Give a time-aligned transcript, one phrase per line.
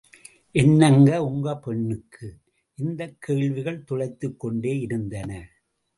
[0.51, 2.37] என்னங்க உங்க பெண்ணுக்கு?
[2.75, 5.49] இந்தக் கேள்விகள் துளைத்துக்கொண்டே இருந்தன.